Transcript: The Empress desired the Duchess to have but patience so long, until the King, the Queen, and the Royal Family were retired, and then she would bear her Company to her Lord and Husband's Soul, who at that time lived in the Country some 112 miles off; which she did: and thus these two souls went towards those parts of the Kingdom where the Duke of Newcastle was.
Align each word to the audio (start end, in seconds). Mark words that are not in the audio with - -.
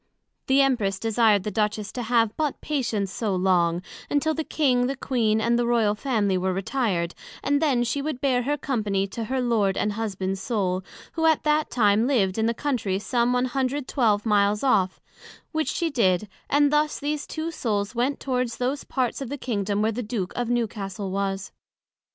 The 0.47 0.61
Empress 0.63 0.97
desired 0.97 1.43
the 1.43 1.51
Duchess 1.51 1.91
to 1.91 2.01
have 2.01 2.35
but 2.35 2.59
patience 2.59 3.11
so 3.13 3.35
long, 3.35 3.83
until 4.09 4.33
the 4.33 4.43
King, 4.43 4.87
the 4.87 4.95
Queen, 4.95 5.39
and 5.39 5.59
the 5.59 5.67
Royal 5.67 5.93
Family 5.93 6.39
were 6.39 6.53
retired, 6.53 7.13
and 7.43 7.61
then 7.61 7.83
she 7.83 8.01
would 8.01 8.19
bear 8.19 8.41
her 8.41 8.57
Company 8.57 9.05
to 9.09 9.25
her 9.25 9.39
Lord 9.39 9.77
and 9.77 9.91
Husband's 9.93 10.41
Soul, 10.41 10.83
who 11.11 11.27
at 11.27 11.43
that 11.43 11.69
time 11.69 12.07
lived 12.07 12.39
in 12.39 12.47
the 12.47 12.55
Country 12.55 12.97
some 12.97 13.31
112 13.31 14.25
miles 14.25 14.63
off; 14.63 14.99
which 15.51 15.69
she 15.69 15.91
did: 15.91 16.27
and 16.49 16.73
thus 16.73 16.99
these 16.99 17.27
two 17.27 17.51
souls 17.51 17.93
went 17.93 18.19
towards 18.19 18.57
those 18.57 18.83
parts 18.83 19.21
of 19.21 19.29
the 19.29 19.37
Kingdom 19.37 19.83
where 19.83 19.91
the 19.91 20.01
Duke 20.01 20.33
of 20.35 20.49
Newcastle 20.49 21.11
was. 21.11 21.51